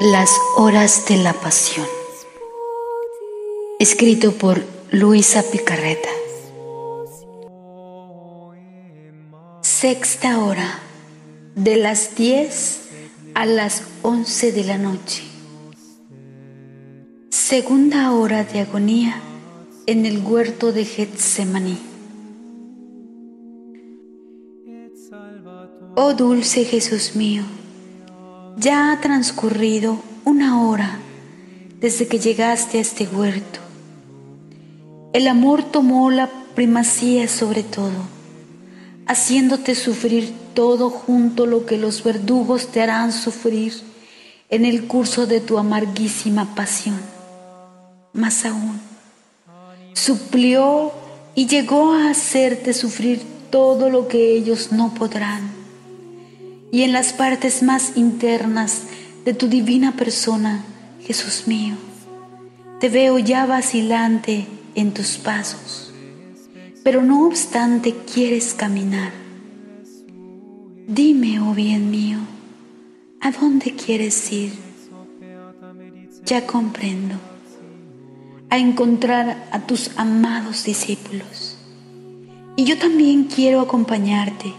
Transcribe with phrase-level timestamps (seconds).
[0.00, 1.84] Las horas de la pasión.
[3.80, 6.08] Escrito por Luisa Picarreta.
[9.60, 10.78] Sexta hora,
[11.56, 12.80] de las 10
[13.34, 15.24] a las 11 de la noche.
[17.30, 19.20] Segunda hora de agonía
[19.86, 21.78] en el huerto de Getsemaní.
[25.96, 27.42] Oh dulce Jesús mío,
[28.58, 30.98] ya ha transcurrido una hora
[31.80, 33.60] desde que llegaste a este huerto.
[35.12, 38.08] El amor tomó la primacía sobre todo,
[39.06, 43.74] haciéndote sufrir todo junto lo que los verdugos te harán sufrir
[44.50, 47.00] en el curso de tu amarguísima pasión.
[48.12, 48.80] Más aún,
[49.94, 50.92] suplió
[51.36, 55.57] y llegó a hacerte sufrir todo lo que ellos no podrán
[56.70, 58.84] y en las partes más internas
[59.24, 60.64] de tu divina persona,
[61.02, 61.74] Jesús mío,
[62.80, 65.92] te veo ya vacilante en tus pasos,
[66.84, 69.12] pero no obstante quieres caminar.
[70.86, 72.18] Dime, oh bien mío,
[73.20, 74.52] ¿a dónde quieres ir?
[76.24, 77.16] Ya comprendo,
[78.50, 81.56] a encontrar a tus amados discípulos.
[82.56, 84.52] Y yo también quiero acompañarte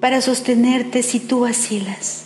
[0.00, 2.24] para sostenerte si tú vacilas.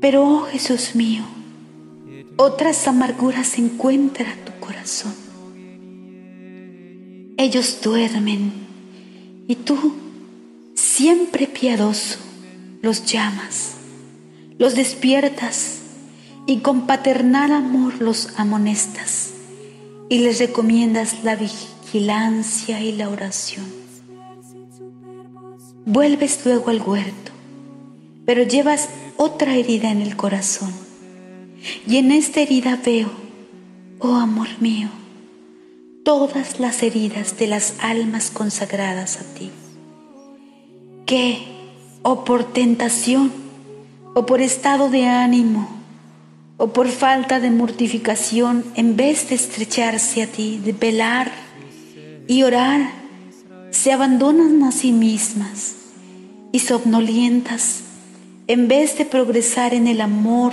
[0.00, 1.24] Pero, oh Jesús mío,
[2.36, 5.14] otras amarguras encuentra tu corazón.
[7.36, 8.52] Ellos duermen
[9.48, 9.94] y tú,
[10.74, 12.18] siempre piadoso,
[12.82, 13.74] los llamas,
[14.58, 15.80] los despiertas
[16.46, 19.32] y con paternal amor los amonestas
[20.08, 23.77] y les recomiendas la vigilancia y la oración.
[25.84, 27.32] Vuelves luego al huerto,
[28.26, 30.72] pero llevas otra herida en el corazón.
[31.86, 33.10] Y en esta herida veo,
[33.98, 34.88] oh amor mío,
[36.04, 39.50] todas las heridas de las almas consagradas a ti,
[41.04, 41.46] que,
[42.02, 43.32] o por tentación,
[44.14, 45.68] o por estado de ánimo,
[46.56, 51.30] o por falta de mortificación, en vez de estrecharse a ti, de velar
[52.26, 52.97] y orar,
[53.70, 55.76] se abandonan a sí mismas
[56.52, 57.80] y somnolientas,
[58.46, 60.52] en vez de progresar en el amor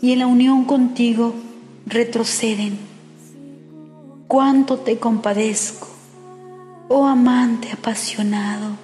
[0.00, 1.34] y en la unión contigo,
[1.86, 2.78] retroceden.
[4.28, 5.88] Cuánto te compadezco,
[6.88, 8.76] oh amante apasionado,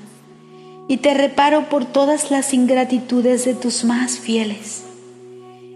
[0.89, 4.83] y te reparo por todas las ingratitudes de tus más fieles.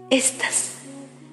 [0.09, 0.71] Estas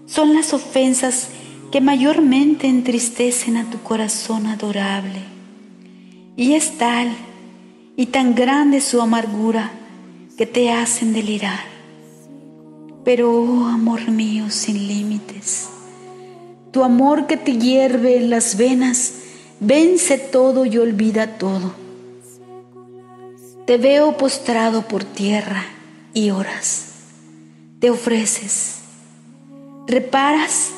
[0.06, 1.28] son las ofensas
[1.70, 5.39] que mayormente entristecen a tu corazón adorable.
[6.40, 7.14] Y es tal
[7.98, 9.72] y tan grande su amargura
[10.38, 11.60] que te hacen delirar.
[13.04, 15.68] Pero, oh amor mío sin límites,
[16.70, 19.16] tu amor que te hierve en las venas,
[19.60, 21.74] vence todo y olvida todo.
[23.66, 25.66] Te veo postrado por tierra
[26.14, 26.86] y oras,
[27.80, 28.76] te ofreces,
[29.86, 30.70] reparas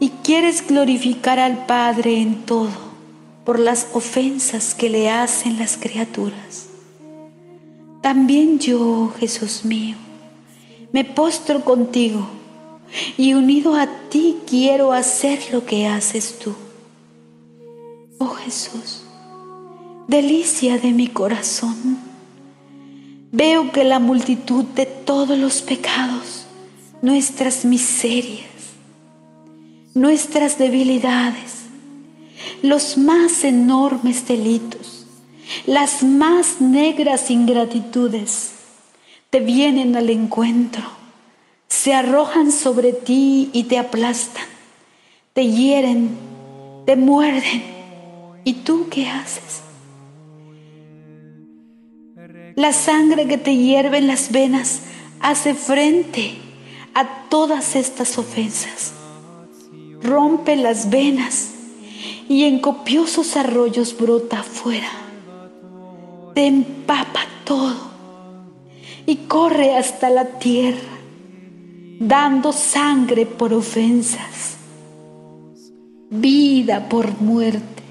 [0.00, 2.85] y quieres glorificar al Padre en todo
[3.46, 6.66] por las ofensas que le hacen las criaturas.
[8.02, 9.96] También yo, Jesús mío,
[10.92, 12.26] me postro contigo
[13.16, 16.54] y unido a ti quiero hacer lo que haces tú.
[18.18, 19.04] Oh Jesús,
[20.08, 21.98] delicia de mi corazón,
[23.30, 26.46] veo que la multitud de todos los pecados,
[27.00, 28.50] nuestras miserias,
[29.94, 31.65] nuestras debilidades,
[32.62, 35.06] los más enormes delitos,
[35.66, 38.52] las más negras ingratitudes,
[39.30, 40.84] te vienen al encuentro,
[41.68, 44.46] se arrojan sobre ti y te aplastan,
[45.32, 46.16] te hieren,
[46.86, 47.76] te muerden.
[48.44, 49.62] ¿Y tú qué haces?
[52.54, 54.82] La sangre que te hierve en las venas
[55.20, 56.36] hace frente
[56.94, 58.92] a todas estas ofensas.
[60.00, 61.55] Rompe las venas
[62.28, 64.90] y en copiosos arroyos brota afuera.
[66.34, 67.76] Te empapa todo
[69.06, 70.98] y corre hasta la tierra,
[72.00, 74.56] dando sangre por ofensas,
[76.10, 77.82] vida por muerte.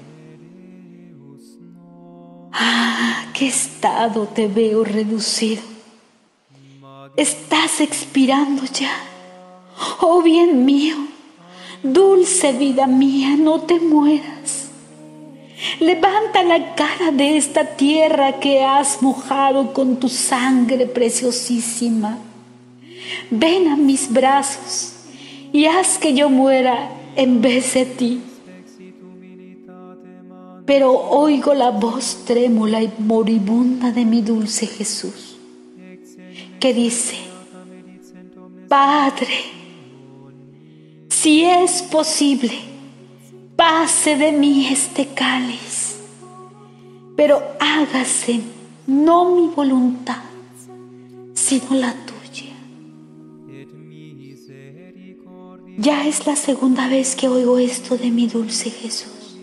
[2.52, 5.62] Ah, qué estado te veo reducido.
[7.16, 8.92] Estás expirando ya.
[10.00, 10.96] Oh bien mío,
[11.82, 14.70] Dulce vida mía, no te mueras.
[15.80, 22.18] Levanta la cara de esta tierra que has mojado con tu sangre preciosísima.
[23.30, 24.92] ven a mis brazos
[25.52, 28.20] y haz que yo muera en vez de ti.
[30.64, 35.36] Pero oigo la voz trémula y moribunda de mi dulce Jesús,
[36.58, 37.16] que dice,
[38.68, 39.28] Padre,
[41.20, 42.52] si es posible,
[43.56, 45.96] pase de mí este cáliz,
[47.16, 48.42] pero hágase
[48.86, 50.22] no mi voluntad,
[51.32, 52.52] sino la tuya.
[55.78, 59.38] Ya es la segunda vez que oigo esto de mi dulce Jesús.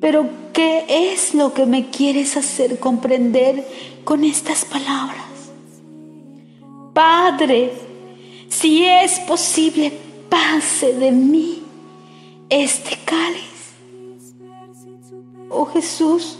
[0.00, 3.66] Pero ¿qué es lo que me quieres hacer comprender
[4.04, 5.50] con estas palabras?
[6.94, 7.85] Padre,
[8.60, 9.92] si es posible,
[10.30, 11.62] pase de mí
[12.48, 13.74] este cáliz.
[15.50, 16.38] Oh Jesús,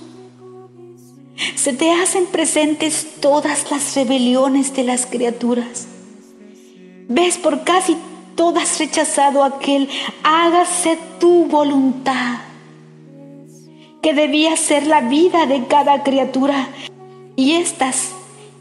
[1.55, 5.89] se te hacen presentes todas las rebeliones de las criaturas.
[7.09, 7.97] Ves por casi
[8.35, 9.89] todas rechazado aquel,
[10.23, 12.39] hágase tu voluntad,
[14.01, 16.69] que debía ser la vida de cada criatura.
[17.37, 18.13] Y éstas,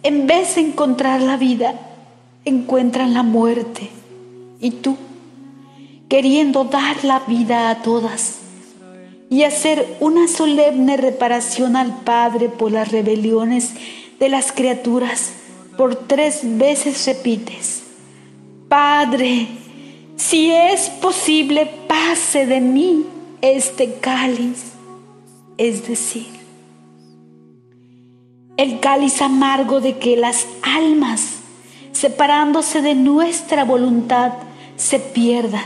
[0.04, 1.95] en vez de encontrar la vida,
[2.46, 3.90] encuentran la muerte.
[4.62, 4.96] Y tú,
[6.08, 8.40] queriendo dar la vida a todas,
[9.30, 13.74] y hacer una solemne reparación al Padre por las rebeliones
[14.20, 15.34] de las criaturas.
[15.78, 17.84] Por tres veces repites,
[18.70, 19.48] Padre,
[20.16, 23.06] si es posible, pase de mí
[23.42, 24.72] este cáliz,
[25.58, 26.28] es decir,
[28.56, 31.35] el cáliz amargo de que las almas,
[31.96, 34.34] separándose de nuestra voluntad,
[34.76, 35.64] se pierdan.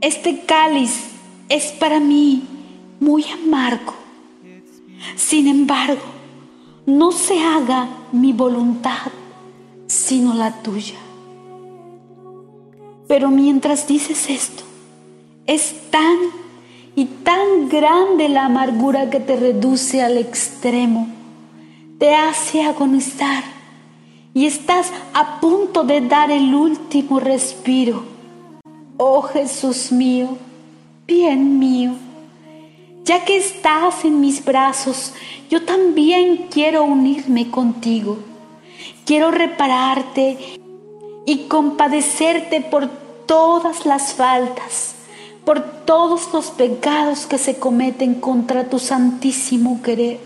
[0.00, 1.08] Este cáliz
[1.48, 2.44] es para mí
[3.00, 3.92] muy amargo.
[5.16, 6.00] Sin embargo,
[6.86, 9.10] no se haga mi voluntad,
[9.88, 10.98] sino la tuya.
[13.08, 14.62] Pero mientras dices esto,
[15.46, 16.18] es tan
[16.94, 21.08] y tan grande la amargura que te reduce al extremo,
[21.98, 23.59] te hace agonizar
[24.32, 28.04] y estás a punto de dar el último respiro.
[28.96, 30.36] Oh Jesús mío,
[31.06, 31.92] bien mío,
[33.04, 35.14] ya que estás en mis brazos,
[35.48, 38.18] yo también quiero unirme contigo.
[39.04, 40.38] Quiero repararte
[41.26, 42.88] y compadecerte por
[43.26, 44.94] todas las faltas,
[45.44, 50.20] por todos los pecados que se cometen contra tu santísimo querer.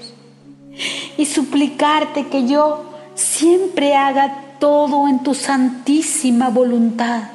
[1.17, 7.35] Y suplicarte que yo siempre haga todo en tu santísima voluntad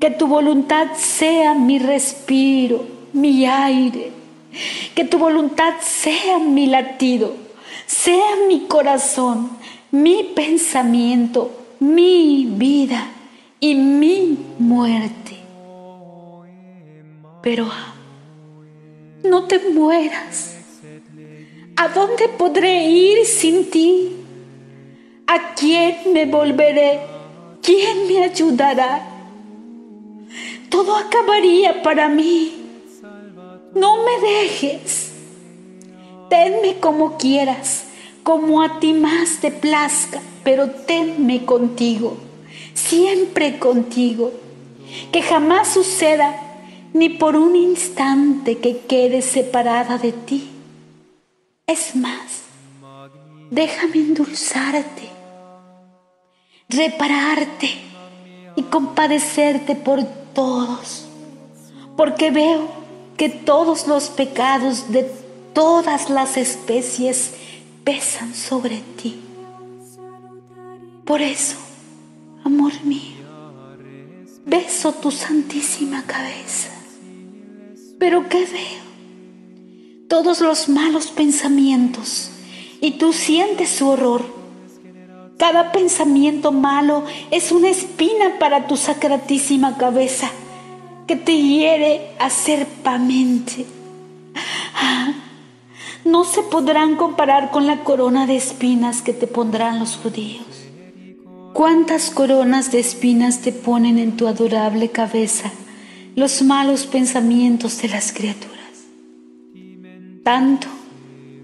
[0.00, 4.12] que tu voluntad sea mi respiro, mi aire.
[4.94, 7.34] Que tu voluntad sea mi latido,
[7.86, 9.50] sea mi corazón,
[9.90, 11.50] mi pensamiento,
[11.80, 13.08] mi vida
[13.60, 15.36] y mi muerte.
[17.42, 17.68] Pero
[19.24, 20.56] no te mueras.
[21.76, 24.16] ¿A dónde podré ir sin ti?
[25.38, 27.00] ¿A quién me volveré?
[27.62, 29.18] ¿Quién me ayudará?
[30.68, 32.52] todo acabaría para mí.
[33.74, 35.12] No me dejes.
[36.30, 37.86] Tenme como quieras,
[38.22, 42.16] como a ti más te plazca, pero tenme contigo,
[42.74, 44.32] siempre contigo.
[45.12, 46.40] Que jamás suceda
[46.92, 50.48] ni por un instante que quede separada de ti.
[51.66, 52.44] Es más,
[53.50, 55.10] déjame endulzarte,
[56.68, 57.70] repararte
[58.56, 61.06] y compadecerte por todos,
[61.96, 62.68] porque veo
[63.16, 65.10] que todos los pecados de
[65.54, 67.32] todas las especies
[67.84, 69.20] pesan sobre ti.
[71.04, 71.56] Por eso,
[72.44, 73.16] amor mío,
[74.44, 76.70] beso tu santísima cabeza.
[77.98, 80.06] Pero ¿qué veo?
[80.08, 82.30] Todos los malos pensamientos
[82.80, 84.37] y tú sientes su horror
[85.38, 90.30] cada pensamiento malo es una espina para tu sacratísima cabeza
[91.06, 93.64] que te hiere acerpamente.
[94.74, 95.14] Ah,
[96.04, 100.44] no se podrán comparar con la corona de espinas que te pondrán los judíos.
[101.52, 105.50] ¿Cuántas coronas de espinas te ponen en tu adorable cabeza
[106.14, 108.58] los malos pensamientos de las criaturas?
[110.24, 110.68] Tanto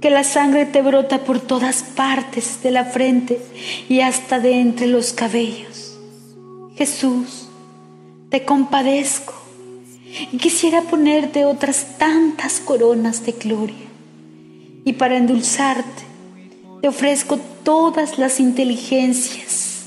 [0.05, 3.41] que la sangre te brota por todas partes de la frente
[3.89, 5.99] y hasta de entre los cabellos.
[6.77, 7.49] Jesús,
[8.29, 9.33] te compadezco
[10.31, 13.87] y quisiera ponerte otras tantas coronas de gloria.
[14.85, 16.03] Y para endulzarte,
[16.83, 19.85] te ofrezco todas las inteligencias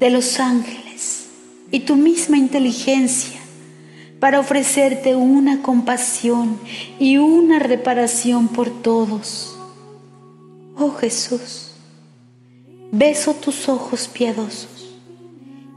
[0.00, 1.28] de los ángeles
[1.70, 3.38] y tu misma inteligencia
[4.20, 6.58] para ofrecerte una compasión
[6.98, 9.56] y una reparación por todos.
[10.78, 11.72] Oh Jesús,
[12.92, 14.94] beso tus ojos piadosos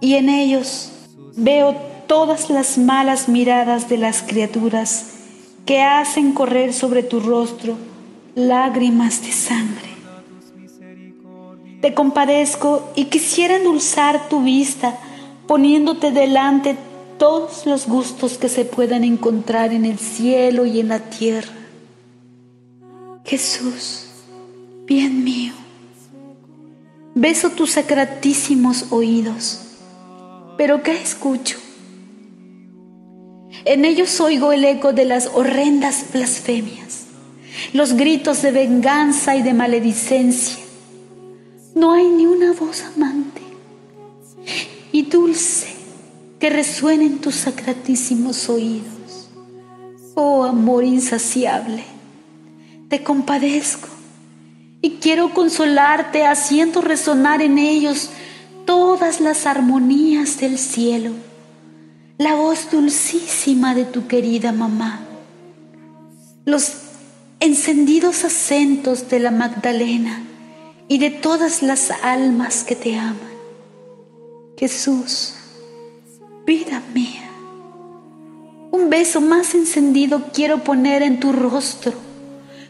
[0.01, 0.91] y en ellos
[1.35, 1.75] veo
[2.07, 5.11] todas las malas miradas de las criaturas
[5.65, 7.77] que hacen correr sobre tu rostro
[8.35, 9.89] lágrimas de sangre.
[11.81, 14.97] Te compadezco y quisiera endulzar tu vista
[15.47, 16.75] poniéndote delante
[17.19, 21.51] todos los gustos que se puedan encontrar en el cielo y en la tierra.
[23.25, 24.05] Jesús,
[24.85, 25.53] bien mío,
[27.13, 29.59] beso tus sacratísimos oídos,
[30.57, 31.57] pero ¿qué escucho?
[33.65, 37.07] En ellos oigo el eco de las horrendas blasfemias,
[37.73, 40.63] los gritos de venganza y de maledicencia.
[41.75, 43.41] No hay ni una voz amante
[44.91, 45.78] y dulce
[46.39, 49.29] que resuene en tus sacratísimos oídos.
[50.15, 51.83] Oh amor insaciable,
[52.89, 53.87] te compadezco
[54.81, 58.09] y quiero consolarte haciendo resonar en ellos
[58.65, 61.11] todas las armonías del cielo,
[62.17, 65.01] la voz dulcísima de tu querida mamá,
[66.45, 66.73] los
[67.39, 70.23] encendidos acentos de la Magdalena
[70.87, 73.17] y de todas las almas que te aman.
[74.57, 75.35] Jesús,
[76.49, 77.29] vida mía.
[78.71, 81.93] Un beso más encendido quiero poner en tu rostro,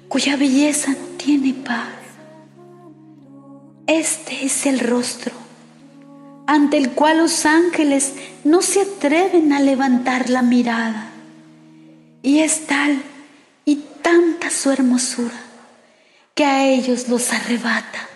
[0.10, 1.98] cuya belleza no tiene par.
[3.88, 5.32] Este es el rostro
[6.46, 11.12] ante el cual los ángeles no se atreven a levantar la mirada.
[12.22, 13.02] Y es tal
[13.64, 15.40] y tanta su hermosura
[16.36, 18.10] que a ellos los arrebata,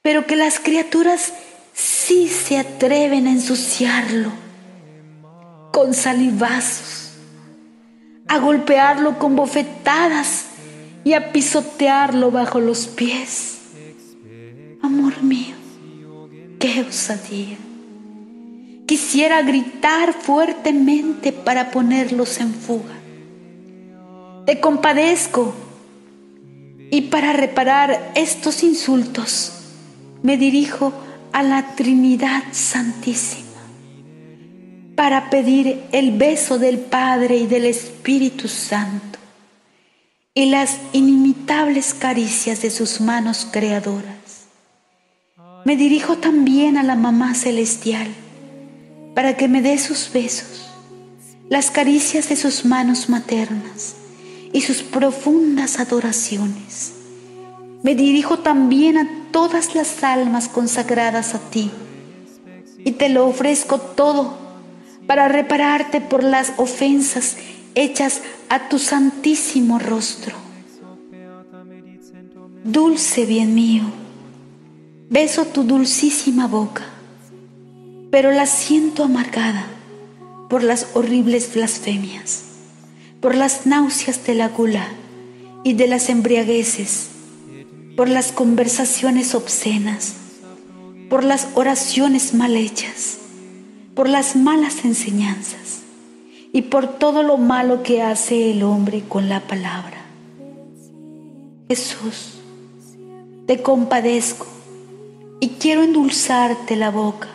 [0.00, 1.34] pero que las criaturas
[1.74, 4.43] sí se atreven a ensuciarlo
[5.74, 7.14] con salivazos,
[8.28, 10.46] a golpearlo con bofetadas
[11.02, 13.58] y a pisotearlo bajo los pies.
[14.82, 15.56] Amor mío,
[16.60, 17.56] qué osadía.
[18.86, 22.94] Quisiera gritar fuertemente para ponerlos en fuga.
[24.46, 25.56] Te compadezco
[26.92, 29.50] y para reparar estos insultos
[30.22, 30.92] me dirijo
[31.32, 33.43] a la Trinidad Santísima
[34.96, 39.18] para pedir el beso del Padre y del Espíritu Santo
[40.34, 44.46] y las inimitables caricias de sus manos creadoras.
[45.64, 48.08] Me dirijo también a la Mamá Celestial
[49.14, 50.68] para que me dé sus besos,
[51.48, 53.96] las caricias de sus manos maternas
[54.52, 56.92] y sus profundas adoraciones.
[57.82, 61.70] Me dirijo también a todas las almas consagradas a ti
[62.78, 64.43] y te lo ofrezco todo
[65.06, 67.36] para repararte por las ofensas
[67.74, 70.36] hechas a tu santísimo rostro.
[72.64, 73.84] Dulce bien mío,
[75.10, 76.84] beso tu dulcísima boca,
[78.10, 79.66] pero la siento amargada
[80.48, 82.44] por las horribles blasfemias,
[83.20, 84.88] por las náuseas de la gula
[85.62, 87.08] y de las embriagueces,
[87.96, 90.14] por las conversaciones obscenas,
[91.10, 93.18] por las oraciones mal hechas
[93.94, 95.82] por las malas enseñanzas
[96.52, 100.04] y por todo lo malo que hace el hombre con la palabra.
[101.68, 102.34] Jesús,
[103.46, 104.46] te compadezco
[105.40, 107.28] y quiero endulzarte la boca,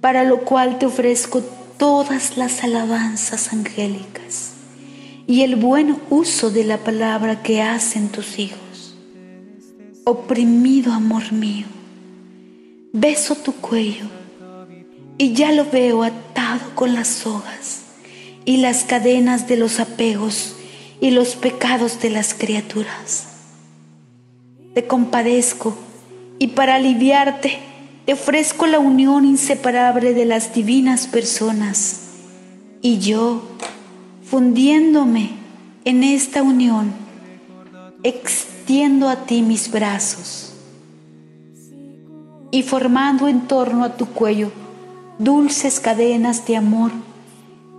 [0.00, 1.42] para lo cual te ofrezco
[1.78, 4.52] todas las alabanzas angélicas
[5.26, 8.96] y el buen uso de la palabra que hacen tus hijos.
[10.04, 11.66] Oprimido amor mío,
[12.92, 14.23] beso tu cuello
[15.18, 17.82] y ya lo veo atado con las sogas
[18.44, 20.56] y las cadenas de los apegos
[21.00, 23.28] y los pecados de las criaturas.
[24.74, 25.76] Te compadezco
[26.38, 27.58] y para aliviarte
[28.04, 32.00] te ofrezco la unión inseparable de las divinas personas.
[32.82, 33.42] Y yo,
[34.22, 35.30] fundiéndome
[35.86, 36.92] en esta unión,
[38.02, 40.52] extiendo a ti mis brazos
[42.50, 44.52] y formando en torno a tu cuello
[45.18, 46.92] dulces cadenas de amor,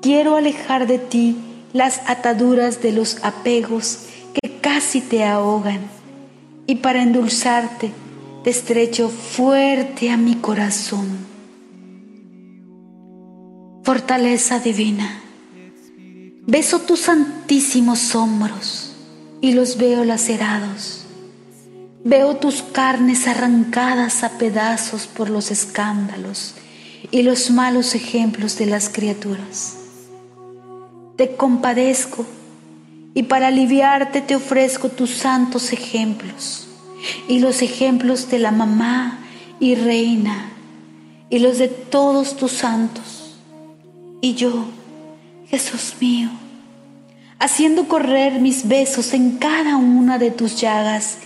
[0.01, 1.37] quiero alejar de ti
[1.73, 5.81] las ataduras de los apegos que casi te ahogan,
[6.67, 7.91] y para endulzarte
[8.43, 11.25] te estrecho fuerte a mi corazón.
[13.83, 15.21] Fortaleza divina,
[16.47, 18.95] beso tus santísimos hombros
[19.41, 21.05] y los veo lacerados,
[22.07, 26.53] Veo tus carnes arrancadas a pedazos por los escándalos
[27.11, 29.77] y los malos ejemplos de las criaturas.
[31.15, 32.25] Te compadezco
[33.13, 36.67] y para aliviarte te ofrezco tus santos ejemplos
[37.27, 39.19] y los ejemplos de la mamá
[39.59, 40.51] y reina
[41.29, 43.35] y los de todos tus santos.
[44.21, 44.65] Y yo,
[45.47, 46.29] Jesús mío,
[47.39, 51.19] haciendo correr mis besos en cada una de tus llagas,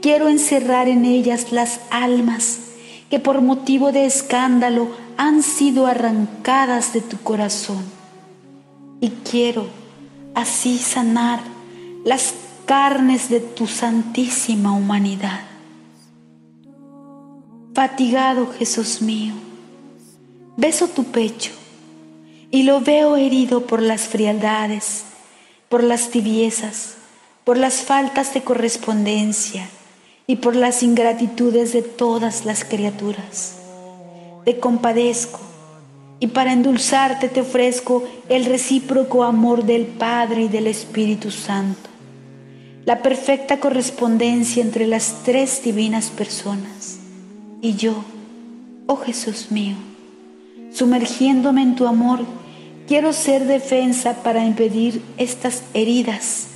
[0.00, 2.60] quiero encerrar en ellas las almas
[3.10, 7.84] que por motivo de escándalo han sido arrancadas de tu corazón.
[9.00, 9.66] Y quiero
[10.34, 11.40] así sanar
[12.04, 12.34] las
[12.66, 15.40] carnes de tu santísima humanidad.
[17.74, 19.34] Fatigado Jesús mío,
[20.56, 21.52] beso tu pecho
[22.50, 25.04] y lo veo herido por las frialdades,
[25.68, 26.94] por las tibiezas,
[27.44, 29.68] por las faltas de correspondencia,
[30.26, 33.58] y por las ingratitudes de todas las criaturas.
[34.46, 35.40] Te compadezco
[36.20, 41.90] y para endulzarte te ofrezco el recíproco amor del Padre y del Espíritu Santo,
[42.84, 47.00] la perfecta correspondencia entre las tres divinas personas.
[47.60, 48.04] Y yo,
[48.86, 49.74] oh Jesús mío,
[50.72, 52.20] sumergiéndome en tu amor,
[52.86, 56.46] quiero ser defensa para impedir estas heridas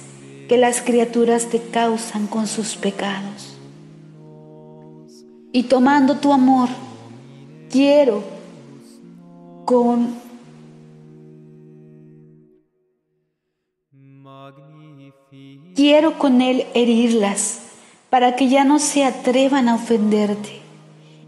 [0.48, 3.56] que las criaturas te causan con sus pecados
[5.52, 6.68] y tomando tu amor,
[7.70, 8.22] quiero
[9.64, 10.18] con
[15.76, 17.60] quiero con él herirlas
[18.10, 20.60] para que ya no se atrevan a ofenderte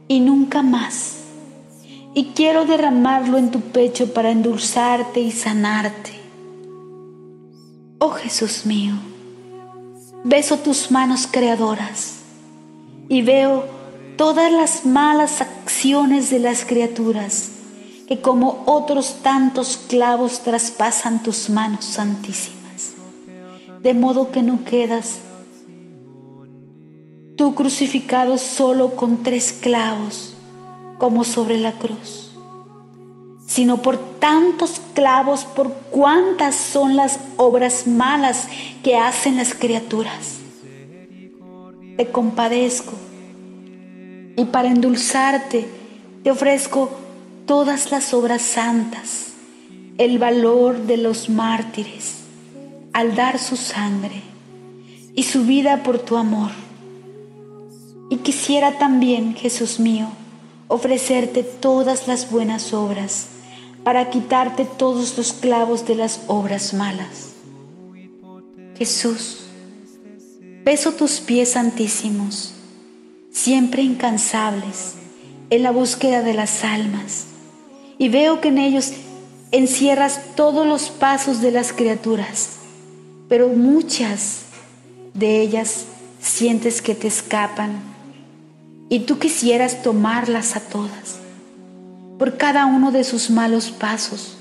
[0.08, 1.18] y nunca más.
[2.14, 6.12] Y quiero derramarlo en tu pecho para endulzarte y sanarte.
[7.98, 8.94] Oh Jesús mío,
[10.24, 12.18] beso tus manos creadoras
[13.08, 13.81] y veo
[14.22, 17.50] todas las malas acciones de las criaturas,
[18.06, 22.92] que como otros tantos clavos traspasan tus manos santísimas,
[23.80, 25.18] de modo que no quedas
[27.34, 30.34] tú crucificado solo con tres clavos,
[30.98, 32.30] como sobre la cruz,
[33.48, 38.46] sino por tantos clavos, por cuántas son las obras malas
[38.84, 40.38] que hacen las criaturas.
[41.96, 43.01] Te compadezco
[44.36, 45.66] y para endulzarte
[46.22, 46.90] te ofrezco
[47.46, 49.32] todas las obras santas,
[49.98, 52.18] el valor de los mártires
[52.92, 54.22] al dar su sangre
[55.14, 56.50] y su vida por tu amor.
[58.10, 60.08] Y quisiera también, Jesús mío,
[60.68, 63.28] ofrecerte todas las buenas obras
[63.84, 67.32] para quitarte todos los clavos de las obras malas.
[68.76, 69.40] Jesús,
[70.64, 72.54] beso tus pies santísimos
[73.32, 74.94] siempre incansables
[75.50, 77.26] en la búsqueda de las almas.
[77.98, 78.92] Y veo que en ellos
[79.50, 82.50] encierras todos los pasos de las criaturas,
[83.28, 84.42] pero muchas
[85.14, 85.84] de ellas
[86.20, 87.80] sientes que te escapan
[88.88, 91.18] y tú quisieras tomarlas a todas.
[92.18, 94.36] Por cada uno de sus malos pasos,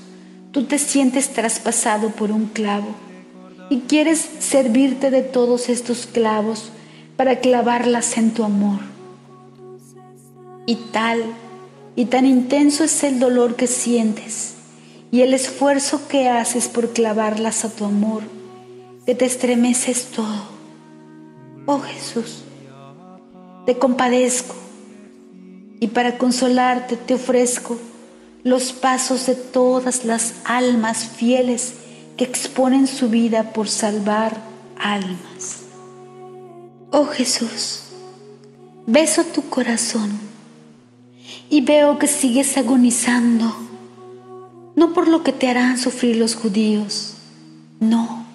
[0.50, 2.94] tú te sientes traspasado por un clavo
[3.70, 6.70] y quieres servirte de todos estos clavos
[7.16, 8.80] para clavarlas en tu amor.
[10.66, 11.22] Y tal
[11.94, 14.54] y tan intenso es el dolor que sientes
[15.10, 18.22] y el esfuerzo que haces por clavarlas a tu amor,
[19.04, 20.52] que te estremeces todo.
[21.66, 22.42] Oh Jesús,
[23.66, 24.54] te compadezco
[25.80, 27.76] y para consolarte te ofrezco
[28.44, 31.74] los pasos de todas las almas fieles
[32.16, 34.36] que exponen su vida por salvar
[34.78, 35.61] almas.
[36.94, 37.84] Oh Jesús,
[38.86, 40.10] beso tu corazón
[41.48, 43.50] y veo que sigues agonizando,
[44.76, 47.14] no por lo que te harán sufrir los judíos,
[47.80, 48.26] no,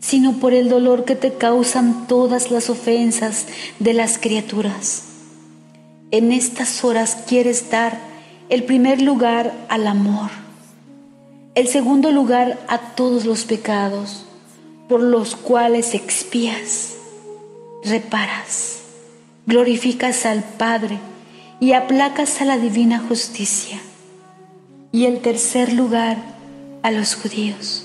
[0.00, 3.46] sino por el dolor que te causan todas las ofensas
[3.78, 5.04] de las criaturas.
[6.10, 7.96] En estas horas quieres dar
[8.48, 10.30] el primer lugar al amor,
[11.54, 14.24] el segundo lugar a todos los pecados
[14.88, 16.97] por los cuales expías
[17.84, 18.80] reparas,
[19.46, 20.98] glorificas al Padre
[21.60, 23.80] y aplacas a la divina justicia.
[24.92, 26.16] Y el tercer lugar,
[26.82, 27.84] a los judíos.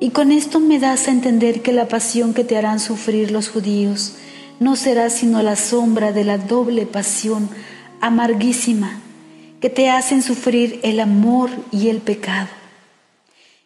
[0.00, 3.48] Y con esto me das a entender que la pasión que te harán sufrir los
[3.48, 4.14] judíos
[4.60, 7.48] no será sino la sombra de la doble pasión
[8.00, 9.00] amarguísima
[9.60, 12.48] que te hacen sufrir el amor y el pecado.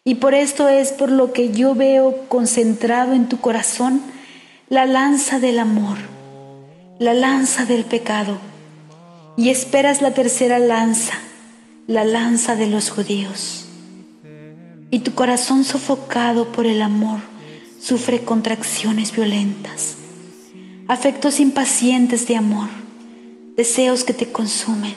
[0.05, 4.01] Y por esto es por lo que yo veo concentrado en tu corazón
[4.69, 5.97] la lanza del amor
[6.99, 8.37] la lanza del pecado,
[9.37, 11.13] y esperas la tercera lanza,
[11.87, 13.67] la lanza de los judíos.
[14.91, 17.21] Y tu corazón sofocado por el amor
[17.79, 19.95] sufre contracciones violentas,
[20.89, 22.67] afectos impacientes de amor,
[23.55, 24.95] deseos que te consumen,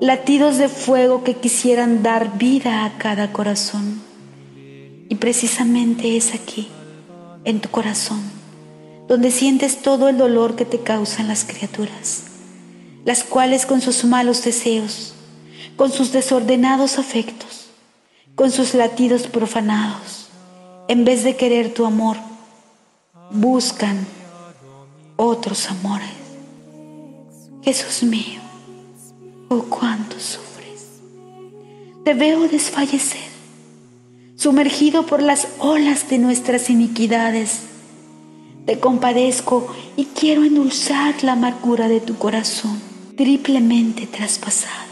[0.00, 4.00] latidos de fuego que quisieran dar vida a cada corazón.
[5.08, 6.68] Y precisamente es aquí,
[7.44, 8.39] en tu corazón,
[9.10, 12.22] donde sientes todo el dolor que te causan las criaturas,
[13.04, 15.14] las cuales con sus malos deseos,
[15.74, 17.70] con sus desordenados afectos,
[18.36, 20.28] con sus latidos profanados,
[20.86, 22.18] en vez de querer tu amor,
[23.32, 24.06] buscan
[25.16, 26.08] otros amores.
[27.64, 28.40] Jesús mío,
[29.48, 31.00] oh cuánto sufres.
[32.04, 33.28] Te veo desfallecer,
[34.36, 37.69] sumergido por las olas de nuestras iniquidades.
[38.66, 42.80] Te compadezco y quiero endulzar la amargura de tu corazón,
[43.16, 44.90] triplemente traspasado,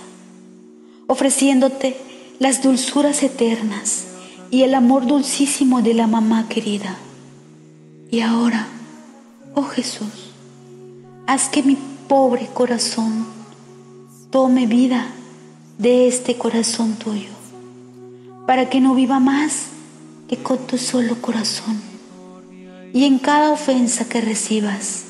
[1.06, 1.96] ofreciéndote
[2.38, 4.06] las dulzuras eternas
[4.50, 6.96] y el amor dulcísimo de la mamá querida.
[8.10, 8.66] Y ahora,
[9.54, 10.32] oh Jesús,
[11.26, 11.76] haz que mi
[12.08, 13.26] pobre corazón
[14.30, 15.06] tome vida
[15.78, 17.30] de este corazón tuyo,
[18.46, 19.66] para que no viva más
[20.28, 21.97] que con tu solo corazón.
[22.92, 25.04] Y en cada ofensa que recibas,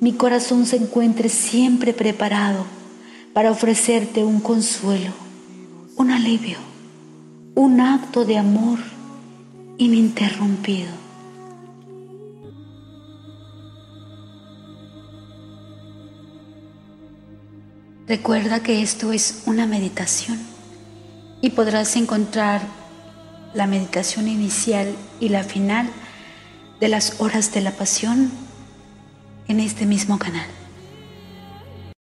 [0.00, 2.64] mi corazón se encuentre siempre preparado
[3.32, 5.24] para ofrecerte un consuelo
[5.96, 6.58] un alivio,
[7.54, 8.78] un acto de amor
[9.78, 10.90] ininterrumpido.
[18.08, 20.38] Recuerda que esto es una meditación
[21.40, 22.60] y podrás encontrar
[23.54, 25.88] la meditación inicial y la final
[26.84, 28.30] de las horas de la pasión
[29.48, 30.44] en este mismo canal.